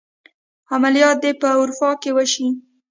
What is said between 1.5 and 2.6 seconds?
اروپا کې وشي.